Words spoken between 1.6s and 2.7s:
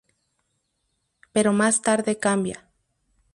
tarde cambia.